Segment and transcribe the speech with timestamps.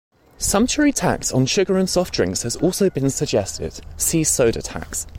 [0.39, 5.05] Sumptuary tax on sugar and soft drinks has also been suggested; see soda tax.